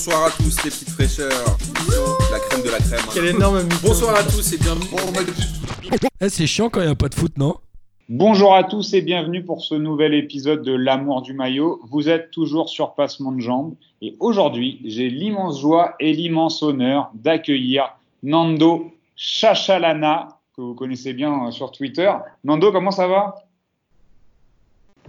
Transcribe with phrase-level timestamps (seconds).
[0.00, 1.58] bonsoir à tous les petites fraîcheurs.
[2.32, 3.00] La crème de la crème.
[3.12, 3.76] Quel énorme mytho.
[3.82, 4.86] Bonsoir à tous et bienvenue.
[6.22, 7.56] Eh, c'est chiant quand il n'y a pas de foot, non?
[8.08, 11.82] Bonjour à tous et bienvenue pour ce nouvel épisode de L'amour du maillot.
[11.90, 17.10] Vous êtes toujours sur Passement de Jambes et aujourd'hui, j'ai l'immense joie et l'immense honneur
[17.12, 22.10] d'accueillir Nando Chachalana, que vous connaissez bien euh, sur Twitter.
[22.42, 23.34] Nando, comment ça va?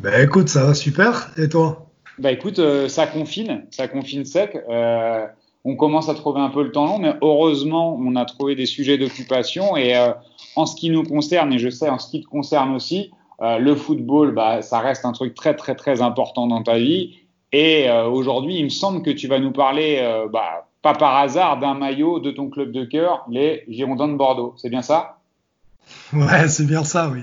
[0.02, 1.32] Bah écoute, ça va super.
[1.38, 1.91] Et toi?
[2.20, 4.58] Bah écoute, euh, ça confine, ça confine sec.
[4.70, 5.26] Euh,
[5.64, 8.66] on commence à trouver un peu le temps long, mais heureusement, on a trouvé des
[8.66, 9.78] sujets d'occupation.
[9.78, 10.12] Et euh,
[10.56, 13.12] en ce qui nous concerne, et je sais en ce qui te concerne aussi,
[13.44, 17.18] le football, bah, ça reste un truc très très très important dans ta vie.
[17.52, 20.00] Et aujourd'hui, il me semble que tu vas nous parler,
[20.32, 24.54] bah, pas par hasard, d'un maillot de ton club de cœur, les Girondins de Bordeaux.
[24.58, 25.22] C'est bien ça?
[26.14, 27.22] Ouais, c'est bien ça, oui.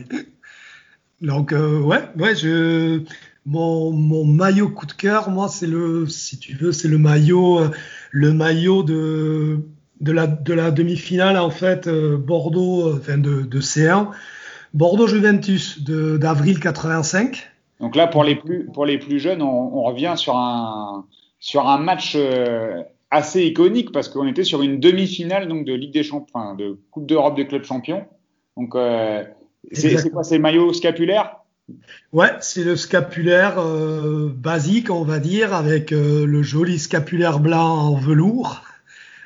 [1.21, 3.05] Donc ouais, ouais, je
[3.49, 7.61] mon, mon maillot coup de cœur, moi, c'est le, si tu veux, c'est le maillot,
[7.61, 7.71] euh,
[8.11, 9.61] le maillot de
[10.01, 14.09] de la de la demi-finale en fait euh, Bordeaux, euh, enfin de, de C1,
[14.75, 17.51] Bordeaux Juventus de d'avril 85.
[17.81, 21.07] Donc là, pour les plus, pour les plus jeunes, on, on revient sur un,
[21.39, 25.93] sur un match euh, assez iconique parce qu'on était sur une demi-finale donc de Ligue
[25.93, 28.05] des Champions, de Coupe d'Europe des clubs champions.
[28.57, 29.25] Donc, euh,
[29.73, 31.37] c'est quoi C'est maillot scapulaire?
[32.13, 37.91] Ouais, c'est le scapulaire euh, basique, on va dire, avec euh, le joli scapulaire blanc
[37.91, 38.63] en velours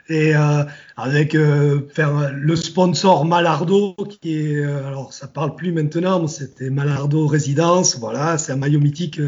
[0.08, 0.64] et euh,
[0.96, 7.98] avec le sponsor Malardo qui est alors ça parle plus maintenant, mais c'était Malardo Résidence,
[7.98, 9.20] voilà, c'est un maillot mythique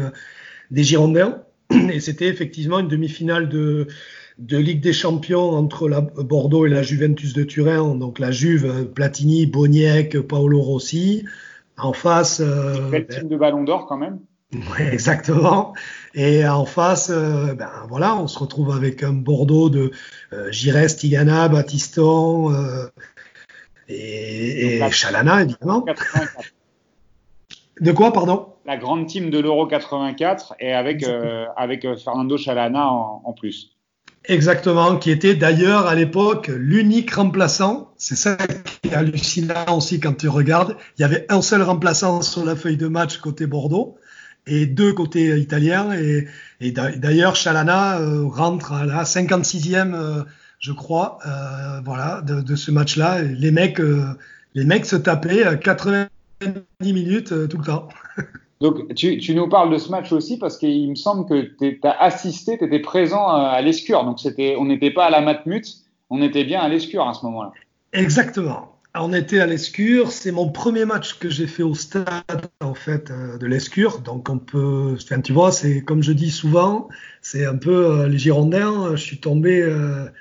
[0.71, 3.87] des Girondins et c'était effectivement une demi-finale de
[4.57, 9.45] Ligue des Champions entre la Bordeaux et la Juventus de Turin, donc la Juve, Platini,
[9.45, 11.23] Boniek, Paolo Rossi.
[11.77, 14.19] En face, euh, Quel ben, team de Ballon d'Or quand même
[14.53, 15.73] Ouais, exactement.
[16.13, 19.91] Et en face, euh, ben voilà, on se retrouve avec un Bordeaux de
[20.33, 22.87] euh, Giresse, Tigana, Battiston euh,
[23.87, 25.81] et, Chalana, évidemment.
[25.81, 26.51] 84.
[27.81, 28.53] De quoi, pardon?
[28.65, 33.33] La grande team de l'Euro 84 et avec euh, avec euh, Fernando Chalana en, en
[33.33, 33.74] plus.
[34.27, 37.93] Exactement, qui était d'ailleurs à l'époque l'unique remplaçant.
[37.97, 38.37] C'est ça
[38.81, 40.77] qui est hallucinant aussi quand tu regardes.
[40.97, 43.97] Il y avait un seul remplaçant sur la feuille de match côté Bordeaux
[44.47, 45.91] et deux côté italien.
[45.93, 46.27] Et,
[46.59, 50.23] et d'a- d'ailleurs, Chalana euh, rentre à la 56e, euh,
[50.59, 53.21] je crois, euh, voilà, de, ce match-là.
[53.21, 54.05] Les mecs, euh,
[54.55, 56.09] les mecs se tapaient euh, 90
[56.81, 57.89] minutes tout le temps.
[58.61, 62.01] Donc, tu, nous parles de ce match aussi parce qu'il me semble que tu as
[62.01, 64.05] assisté, tu étais présent euh, à l'Escure.
[64.05, 64.17] Donc,
[64.57, 65.65] on n'était pas à la Matmut,
[66.09, 67.51] on était bien à l'Escure à ce moment-là.
[67.91, 68.71] Exactement.
[68.97, 70.09] On était à l'Escure.
[70.13, 73.99] C'est mon premier match que j'ai fait au stade en fait euh, de l'Escure.
[73.99, 76.87] Donc on peut, enfin tu vois, c'est comme je dis souvent,
[77.21, 78.95] c'est un peu euh, les Girondins.
[78.95, 79.61] Je suis tombé,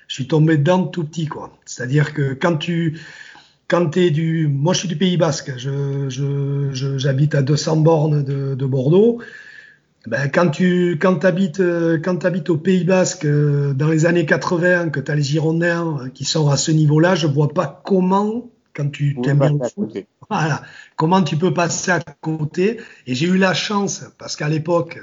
[0.08, 1.56] je suis tombé dedans tout petit quoi.
[1.66, 2.98] C'est-à-dire que quand tu,
[3.74, 5.52] quand t'es du, moi je suis du Pays Basque.
[5.56, 9.20] Je, je, je- j'habite à 200 bornes de, de Bordeaux.
[10.06, 14.26] Ben, quand tu quand t'habites euh, quand t'habites au Pays Basque euh, dans les années
[14.26, 17.82] 80 que tu as les Girondins euh, qui sont à ce niveau-là, je vois pas
[17.84, 19.96] comment quand tu t'aimes bien le foot,
[20.30, 20.62] voilà,
[20.96, 25.00] comment tu peux passer à côté Et j'ai eu la chance parce qu'à l'époque,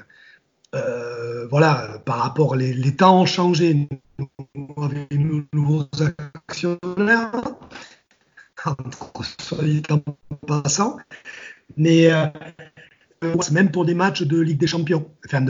[0.76, 3.88] euh, voilà, par rapport les, les temps ont changé,
[4.20, 5.86] nous avec nos nouveaux
[6.48, 7.41] actionnaires,
[9.40, 9.60] soit
[9.92, 10.02] en
[10.48, 10.98] passant,
[11.78, 12.26] mais euh,
[13.42, 15.46] c'est même pour des matchs de Ligue des Champions, enfin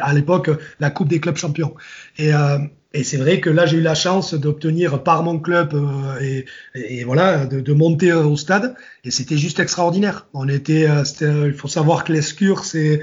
[0.00, 0.50] à l'époque
[0.80, 1.74] la Coupe des clubs champions.
[2.18, 2.58] Et, euh,
[2.92, 6.46] et c'est vrai que là j'ai eu la chance d'obtenir par mon club euh, et,
[6.74, 8.74] et voilà de, de monter euh, au stade
[9.04, 10.28] et c'était juste extraordinaire.
[10.34, 13.02] On était, euh, euh, il faut savoir que l'Escure c'est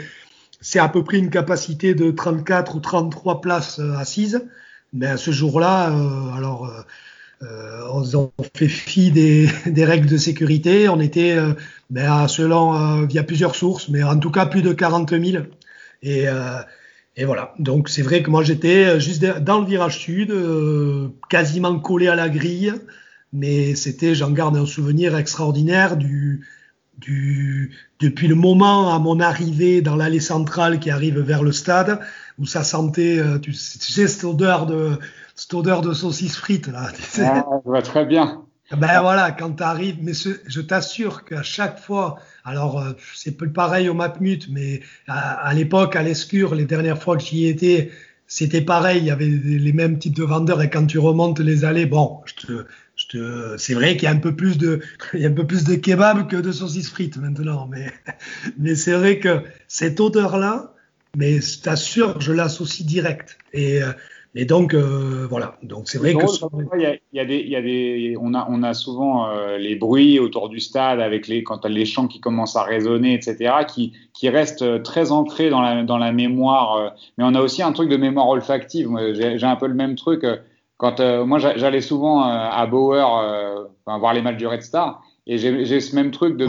[0.61, 4.41] c'est à peu près une capacité de 34 ou 33 places euh, assises.
[4.93, 6.83] Mais à ce jour-là, euh, alors euh, euh,
[7.41, 8.03] on,
[8.37, 10.89] on fait fi des, des règles de sécurité.
[10.89, 11.53] On était, euh,
[11.89, 15.09] ben, selon, euh, il y a plusieurs sources, mais en tout cas plus de 40
[15.09, 15.43] 000.
[16.01, 16.59] Et, euh,
[17.15, 17.53] et voilà.
[17.59, 22.07] Donc c'est vrai que moi j'étais euh, juste dans le virage sud, euh, quasiment collé
[22.07, 22.73] à la grille,
[23.31, 26.45] mais c'était, j'en garde un souvenir extraordinaire du,
[27.03, 31.99] du, depuis le moment à mon arrivée dans l'allée centrale qui arrive vers le stade,
[32.39, 34.97] où ça sentait, euh, tu, sais- cette odeur de,
[35.35, 36.91] cette odeur de saucisse frite là.
[36.95, 37.25] tu sais.
[37.25, 38.45] Ah, je vois très bien.
[38.71, 43.33] Ben voilà, quand tu arrives, mais ce- je t'assure qu'à chaque fois, alors euh, c'est
[43.37, 47.45] peu pareil au Matmut, mais à, à l'époque, à l'Escure, les dernières fois que j'y
[47.47, 47.91] étais,
[48.25, 51.65] c'était pareil, il y avait les mêmes types de vendeurs et quand tu remontes les
[51.65, 52.65] allées, bon, je te,
[53.57, 54.81] c'est vrai qu'il y a un peu plus de,
[55.13, 57.69] il kebab que de saucisses frites maintenant,
[58.57, 60.73] mais, c'est vrai que cette odeur-là,
[61.15, 63.37] mais je je l'associe direct.
[63.53, 63.91] Et, euh,
[64.47, 65.57] donc, euh, voilà.
[65.61, 66.25] Donc, c'est vrai que.
[66.75, 66.85] Il y
[67.19, 67.55] a, il y
[68.65, 72.55] a souvent euh, les bruits autour du stade avec les, quand les chants qui commencent
[72.55, 73.93] à résonner, etc., qui,
[74.29, 76.77] restent très ancrés dans la, dans la mémoire.
[76.77, 76.89] Euh.
[77.17, 78.89] Mais on a aussi un truc de mémoire olfactive.
[79.13, 80.25] J'ai un peu le même truc.
[80.83, 85.01] Quand moi, j'allais souvent à Bauer voir les matchs du Red Star.
[85.25, 86.45] Et j'ai ce même truc de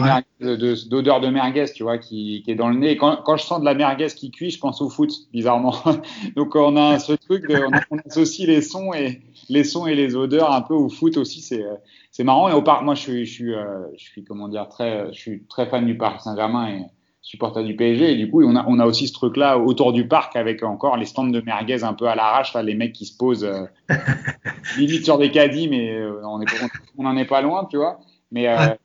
[0.89, 2.91] d'odeur de, de, merguez, tu vois, qui, qui, est dans le nez.
[2.91, 5.73] Et quand, quand, je sens de la merguez qui cuit, je pense au foot, bizarrement.
[6.35, 7.57] Donc on a ce truc, de,
[7.89, 11.39] on, associe les sons et les sons et les odeurs un peu au foot aussi.
[11.39, 11.63] C'est
[12.11, 12.49] c'est marrant.
[12.49, 15.19] Et au parc, moi je suis je suis euh, je suis comment dire très je
[15.21, 16.81] suis très fan du Paris Saint-Germain et
[17.25, 18.11] supporter du PSG.
[18.11, 20.63] Et du coup, on a on a aussi ce truc là autour du parc avec
[20.63, 23.43] encore les stands de merguez un peu à l'arrache, là, les mecs qui se posent
[23.43, 23.65] euh,
[24.77, 27.99] limite sur des caddies, mais euh, on n'en est pas loin, tu vois.
[28.31, 28.75] Mais, euh,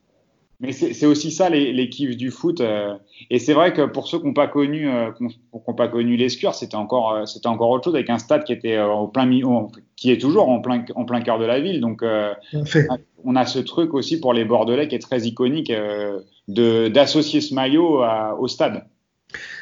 [0.61, 2.61] mais c'est aussi ça les, les kiffs du foot.
[2.61, 2.95] Euh.
[3.31, 6.17] et c'est vrai que pour ceux qui n'ont pas connu, euh, qui ont pas connu
[6.17, 9.31] l'escure, c'était encore, c'était encore autre chose avec un stade qui était au plein
[9.97, 11.81] qui est toujours en plein, en plein cœur de la ville.
[11.81, 12.05] Donc,
[13.25, 15.73] on a ce truc aussi pour les Bordelais qui est très iconique
[16.49, 18.03] de d'associer ce maillot
[18.39, 18.85] au stade.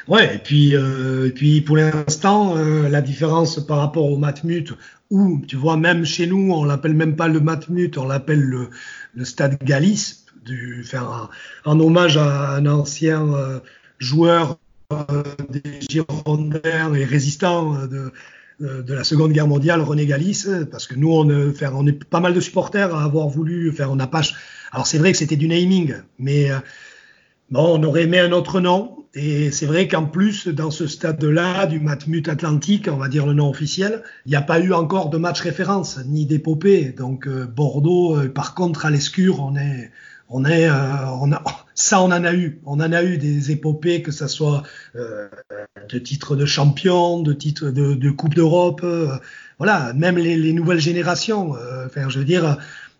[0.07, 4.73] Ouais, et puis, euh, et puis pour l'instant, euh, la différence par rapport au Matmut,
[5.11, 8.69] où tu vois, même chez nous, on l'appelle même pas le Matmut, on l'appelle le,
[9.13, 11.29] le, Stade Galice, du, faire
[11.65, 13.59] un, hommage à un ancien euh,
[13.99, 14.57] joueur
[14.91, 18.11] euh, des Girondins et résistant de,
[18.59, 21.29] de, la Seconde Guerre mondiale, René Galice, parce que nous, on,
[21.87, 24.21] est pas mal de supporters à avoir voulu faire, n'a pas.
[24.71, 26.49] Alors c'est vrai que c'était du naming, mais
[27.51, 28.99] bon, on aurait aimé un autre nom.
[29.15, 33.33] Et c'est vrai qu'en plus, dans ce stade-là, du Matmut Atlantique, on va dire le
[33.33, 36.93] nom officiel, il n'y a pas eu encore de match référence, ni d'épopée.
[36.95, 39.91] Donc euh, Bordeaux, euh, par contre, à l'escure, on est,
[40.29, 41.43] on est, euh, on a,
[41.75, 42.61] ça, on en a eu.
[42.65, 44.63] On en a eu des épopées, que ce soit
[44.95, 48.85] de titres de champion, de titres de, de Coupe d'Europe.
[49.57, 51.55] voilà, même les, les, nouvelles générations.
[51.85, 52.57] enfin, je veux dire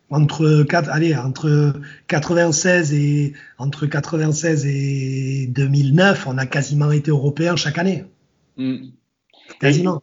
[0.10, 1.74] entre allez, entre
[2.08, 8.06] 96 et entre 96 et 2009, on a quasiment été européen chaque année.
[8.58, 8.90] Hmm.
[9.60, 10.02] Quasiment.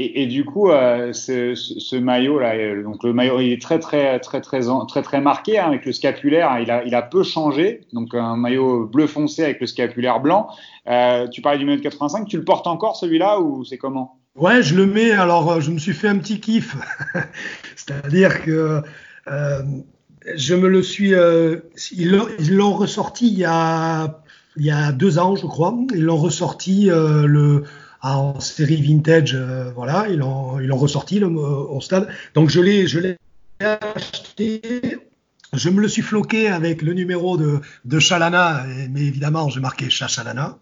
[0.00, 4.20] Et, du coup, euh, ce, maillot là, euh, donc le maillot, il est très très
[4.20, 6.56] très très très très, marqué hein, avec le scapulaire.
[6.60, 7.80] Il a il a peu changé.
[7.92, 10.50] Donc un maillot bleu foncé avec le scapulaire blanc.
[10.86, 12.28] Euh, tu parlais du maillot de 85.
[12.28, 14.20] Tu le portes encore celui-là ou c'est comment?
[14.36, 15.10] Ouais, je le mets.
[15.10, 16.76] Alors, je me suis fait un petit kiff.
[17.74, 18.82] C'est-à-dire que
[19.26, 21.12] je me le suis.
[21.90, 24.22] Ils l'ont ressorti il y, a,
[24.56, 25.76] il y a deux ans, je crois.
[25.92, 27.64] Ils l'ont ressorti le,
[28.02, 29.36] en série vintage.
[29.74, 32.08] voilà, ils l'ont ils ressorti le, au stade.
[32.34, 33.16] Donc je l'ai je l'ai
[33.60, 34.98] acheté.
[35.54, 39.88] Je me le suis floqué avec le numéro de, de Chalana, mais évidemment, j'ai marqué
[39.88, 40.58] Chachalana.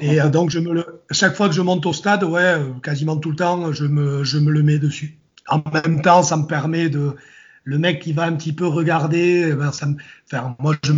[0.00, 2.54] Et donc, je me le, chaque fois que je monte au stade, ouais,
[2.84, 5.18] quasiment tout le temps, je me, je me le mets dessus.
[5.48, 7.16] En même temps, ça me permet de,
[7.64, 9.96] le mec qui va un petit peu regarder, eh ben ça me,
[10.30, 10.92] enfin, moi, je,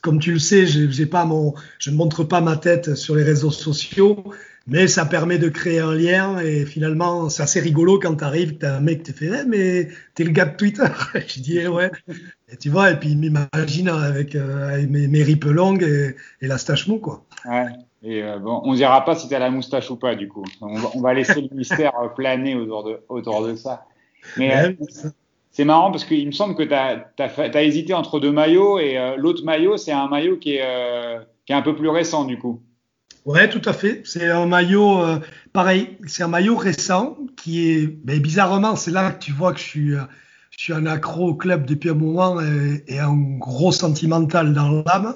[0.00, 3.22] comme tu le sais, j'ai pas mon, je ne montre pas ma tête sur les
[3.22, 4.32] réseaux sociaux,
[4.66, 8.58] mais ça permet de créer un lien et finalement, c'est assez rigolo quand tu arrives,
[8.58, 10.84] tu as un mec qui te fait, eh, mais t'es le gars de Twitter.
[11.14, 11.90] je dis, eh, ouais.
[12.50, 16.46] Et tu vois, et puis il m'imagine avec, euh, mes, mes rippes longues et, et
[16.46, 17.24] la stache mou, quoi.
[17.44, 17.66] Ouais.
[18.04, 20.44] Et euh, bon, on dira pas si tu as la moustache ou pas, du coup.
[20.60, 23.86] On va, on va laisser le mystère planer autour de, autour de ça.
[24.36, 24.72] Mais, euh,
[25.52, 29.16] c'est marrant parce qu'il me semble que tu as, hésité entre deux maillots et euh,
[29.16, 32.38] l'autre maillot, c'est un maillot qui est, euh, qui est un peu plus récent du
[32.38, 32.62] coup.
[33.24, 34.02] Ouais, tout à fait.
[34.04, 35.20] C'est un maillot euh,
[35.52, 35.96] pareil.
[36.06, 39.64] C'est un maillot récent qui est, mais bizarrement, c'est là que tu vois que je
[39.64, 39.90] suis,
[40.50, 44.82] je suis un accro au club depuis un moment et, et un gros sentimental dans
[44.84, 45.14] l'âme.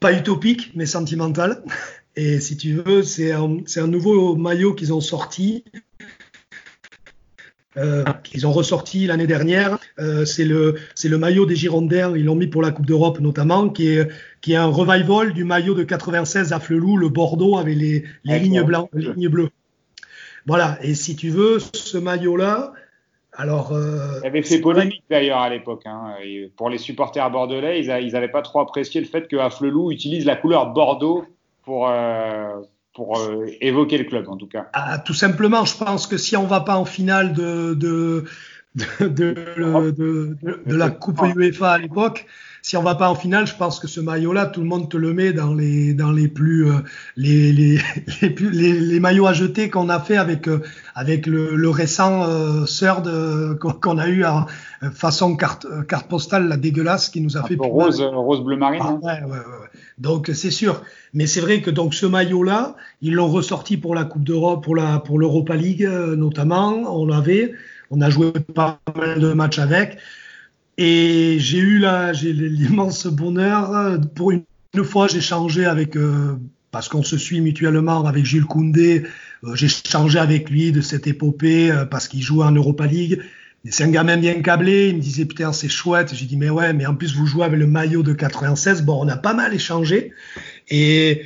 [0.00, 1.64] Pas utopique, mais sentimental.
[2.14, 5.64] Et si tu veux, c'est un, un nouveau maillot qu'ils ont sorti
[7.76, 9.78] euh, qu'ils ont ressorti l'année dernière.
[9.98, 12.16] Euh, c'est le c'est le maillot des Girondins.
[12.16, 14.08] Ils l'ont mis pour la Coupe d'Europe notamment, qui est
[14.40, 18.38] qui est un revival du maillot de 96 à Flelou, le Bordeaux avec les, les
[18.38, 19.50] lignes blanches, les lignes bleues.
[20.46, 20.78] Voilà.
[20.82, 22.72] Et si tu veux, ce maillot-là,
[23.36, 23.72] alors.
[23.72, 25.82] Euh, Il avait fait polémique d'ailleurs à l'époque.
[25.86, 26.14] Hein.
[26.56, 30.36] Pour les supporters bordelais, ils n'avaient pas trop apprécié le fait que Afflelou utilise la
[30.36, 31.24] couleur Bordeaux
[31.62, 32.62] pour, euh,
[32.96, 34.68] pour euh, évoquer le club en tout cas.
[34.72, 38.24] Ah, tout simplement, je pense que si on va pas en finale de, de,
[39.00, 39.06] de,
[39.90, 42.26] de, de la Coupe UEFA à l'époque,
[42.66, 44.96] si on va pas en finale, je pense que ce maillot-là, tout le monde te
[44.96, 46.78] le met dans les dans les plus euh,
[47.16, 47.78] les, les,
[48.20, 50.64] les, plus, les, les, maillots à jeter qu'on a fait avec euh,
[50.96, 53.08] avec le, le récent euh, third
[53.80, 54.46] qu'on a eu en
[54.92, 58.56] façon carte carte postale la dégueulasse qui nous a Un fait peu rose rose bleu
[58.56, 58.82] marine.
[58.82, 59.00] ah, hein.
[59.00, 59.68] ouais, ouais, ouais.
[59.98, 60.82] Donc c'est sûr,
[61.14, 64.74] mais c'est vrai que donc ce maillot-là, ils l'ont ressorti pour la Coupe d'Europe, pour
[64.74, 66.72] la pour l'Europa League euh, notamment.
[67.00, 67.52] On l'avait,
[67.92, 69.98] on a joué pas mal de matchs avec,
[70.78, 74.44] et j'ai eu là, j'ai l'immense bonheur euh, pour une,
[74.84, 76.36] fois j'ai changé avec euh,
[76.70, 79.04] parce qu'on se suit mutuellement avec Jules Koundé.
[79.44, 83.22] euh, j'ai changé avec lui de cette épopée euh, parce qu'il jouait en Europa League.
[83.68, 84.90] C'est un gamin bien câblé.
[84.90, 86.14] Il me disait putain c'est chouette.
[86.14, 88.82] J'ai dit mais ouais mais en plus vous jouez avec le maillot de 96.
[88.82, 90.12] Bon on a pas mal échangé
[90.68, 91.22] et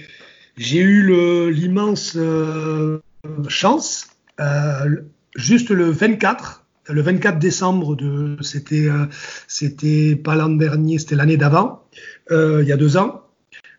[0.56, 3.00] j'ai eu l'immense euh,
[3.48, 4.06] chance
[4.40, 5.02] euh,
[5.36, 6.59] juste le 24
[6.92, 9.06] le 24 décembre de c'était euh,
[9.46, 11.82] c'était pas l'an dernier c'était l'année d'avant
[12.30, 13.22] euh, il y a deux ans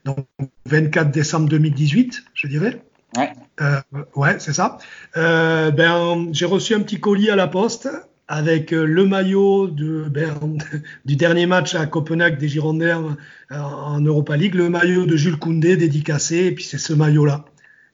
[0.06, 0.26] donc
[0.66, 2.82] 24 décembre 2018 je dirais
[3.18, 3.34] Ouais.
[3.60, 3.82] euh,
[4.16, 4.78] ouais, c'est ça.
[5.16, 7.90] Ben, j'ai reçu un petit colis à la poste
[8.30, 10.34] avec le maillot de, ben,
[11.06, 13.18] du dernier match à Copenhague des Girondins
[13.50, 17.44] en Europa League, le maillot de Jules Koundé dédicacé, et puis c'est ce maillot-là.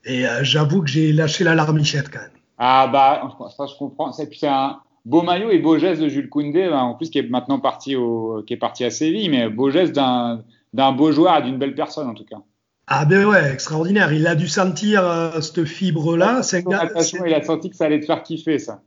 [0.04, 2.30] Et euh, j'avoue que j'ai lâché la larmichette quand même.
[2.56, 3.22] Ah bah
[3.56, 4.12] ça je comprends.
[4.12, 7.10] C'est puis c'est un beau maillot et beau geste de Jules Koundé, bah, en plus
[7.10, 10.92] qui est maintenant parti au qui est parti à Séville, mais beau geste d'un d'un
[10.92, 12.38] beau joueur et d'une belle personne en tout cas.
[12.90, 14.12] Ah ben ouais, extraordinaire.
[14.12, 16.42] Il a dû sentir euh, cette fibre-là.
[16.42, 18.82] C'est il a senti que ça allait te faire kiffer ça.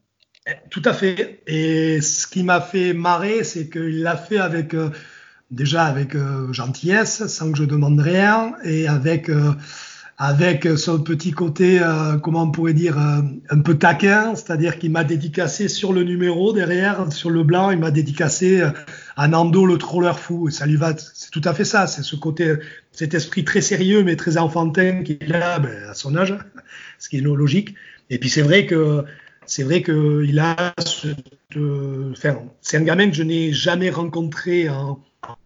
[0.72, 1.44] Tout à fait.
[1.46, 4.90] Et ce qui m'a fait marrer, c'est qu'il l'a fait avec euh,
[5.52, 9.30] déjà avec euh, gentillesse, sans que je demande rien, et avec
[10.24, 14.92] avec son petit côté, euh, comment on pourrait dire, euh, un peu taquin, c'est-à-dire qu'il
[14.92, 18.70] m'a dédicacé sur le numéro derrière, sur le blanc, il m'a dédicacé euh,
[19.18, 20.48] à Nando le troller fou.
[20.48, 21.88] Et ça lui va, c'est tout à fait ça.
[21.88, 22.54] C'est ce côté,
[22.92, 26.38] cet esprit très sérieux mais très enfantin qu'il a ben, à son âge,
[27.00, 27.74] ce qui est logique.
[28.12, 29.04] Et puis c'est vrai que
[29.52, 30.74] c'est vrai que il a
[32.12, 35.00] enfin, c'est un gamin que je n'ai jamais rencontré en,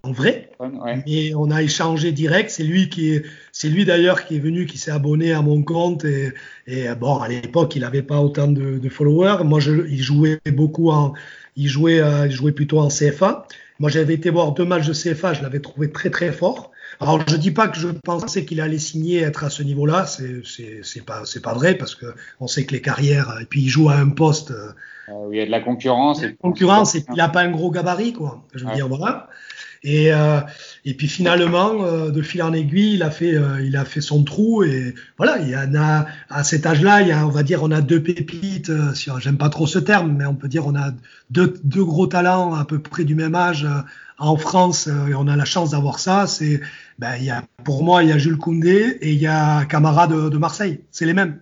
[0.04, 1.04] en vrai, Ouais.
[1.08, 2.50] mais on a échangé direct.
[2.52, 5.64] C'est lui qui est, c'est lui d'ailleurs qui est venu, qui s'est abonné à mon
[5.64, 6.34] compte et,
[6.68, 9.44] et bon, à l'époque, il n'avait pas autant de, de followers.
[9.44, 11.14] Moi, je, il jouait beaucoup en,
[11.56, 13.48] il jouait, euh, il jouait plutôt en CFA.
[13.80, 16.72] Moi, j'avais été voir deux matchs de CFA, je l'avais trouvé très très fort.
[17.00, 20.06] Alors, je dis pas que je pensais qu'il allait signer, être à ce niveau-là.
[20.06, 22.06] C'est, c'est, c'est pas, c'est pas vrai parce que
[22.40, 23.38] on sait que les carrières.
[23.42, 24.52] Et puis, il joue à un poste.
[24.52, 24.70] euh,
[25.10, 26.24] Euh, où il y a de la concurrence.
[26.24, 28.44] Et concurrence et puis il n'a pas un gros gabarit quoi.
[28.56, 28.76] Je veux Ouais.
[28.76, 29.30] dire voilà.
[29.86, 30.40] Et euh,
[30.84, 34.96] et puis finalement euh, de fil en aiguille il a fait euh, son trou et
[35.16, 35.38] voilà
[36.28, 38.72] à cet âge-là on va dire on a deux pépites
[39.20, 40.92] j'aime pas trop ce terme mais on peut dire on a
[41.30, 43.68] deux gros talents à peu près du même âge
[44.18, 46.26] en France et on a la chance d'avoir ça
[46.98, 50.82] ben pour moi il y a Jules Koundé et il y a Camara de, Marseille
[50.90, 51.40] c'est les mêmes.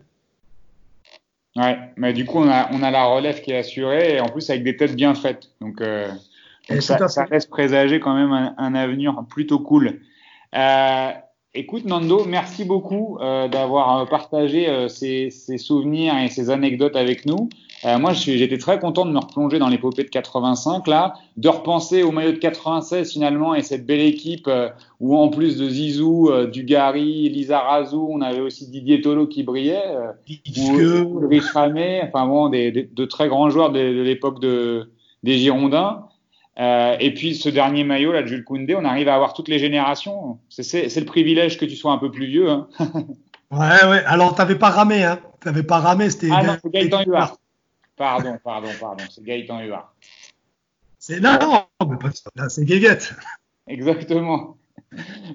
[1.56, 4.64] Ouais, mais du coup, on a, la relève qui est assurée et en plus avec
[4.64, 5.52] des têtes bien faites.
[5.62, 5.84] Donc,
[6.82, 10.00] Ça, ça laisse présager quand même un, un avenir plutôt cool.
[10.56, 11.10] Euh,
[11.54, 16.96] écoute, Nando, merci beaucoup euh, d'avoir euh, partagé euh, ces, ces souvenirs et ces anecdotes
[16.96, 17.50] avec nous.
[17.86, 22.02] Euh, moi, j'étais très content de me replonger dans l'épopée de 85, là, de repenser
[22.02, 24.70] au maillot de 96 finalement et cette belle équipe euh,
[25.02, 29.44] où en plus de Zizou, euh, Dugarry, Lisa Razou, on avait aussi Didier Tolo qui
[29.44, 29.84] brillait.
[29.88, 30.12] euh,
[30.58, 30.78] ou
[31.24, 34.90] Ulrich Ramé, enfin bon, des, des- de très grands joueurs de, de l'époque de,
[35.24, 36.06] des Girondins.
[36.60, 39.48] Euh, et puis ce dernier maillot, là, de Jules Koundé, on arrive à avoir toutes
[39.48, 40.38] les générations.
[40.50, 42.50] C'est- le privilège que tu sois un peu plus vieux.
[42.50, 42.68] Hein.
[43.52, 44.04] Ouais, ouais.
[44.08, 45.20] Alors, t'avais pas ramé, hein.
[45.40, 46.30] T'avais pas ramé, c'était.
[46.34, 47.38] Ah non, c'est Gaëtan Huard.
[47.96, 49.94] Pardon, pardon, pardon, c'est Gaëtan Huard.
[50.98, 52.32] C'est non, non, mais pas ça.
[52.36, 53.14] Là, c'est Guéguette.
[53.68, 54.58] Exactement.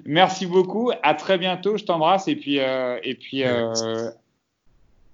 [0.05, 0.91] Merci beaucoup.
[1.01, 1.77] À très bientôt.
[1.77, 4.09] Je t'embrasse et puis euh, et puis euh,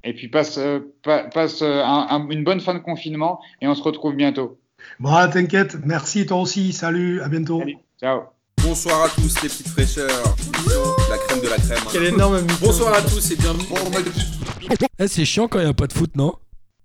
[0.04, 0.60] et puis passe
[1.04, 4.58] pa- passe un- un- une bonne fin de confinement et on se retrouve bientôt.
[5.00, 5.78] Bon, t'inquiète.
[5.86, 6.74] Merci, toi aussi.
[6.74, 7.60] Salut, à bientôt.
[7.60, 7.78] Salut.
[8.00, 8.22] Ciao.
[8.64, 10.36] Bonsoir à tous les petites fraîcheurs.
[11.10, 11.78] La crème de la crème.
[11.80, 11.90] hein.
[11.92, 12.42] Quel énorme.
[12.62, 13.66] Bonsoir à tous et bienvenue.
[15.00, 16.34] Eh, c'est chiant quand il n'y a pas de foot, non?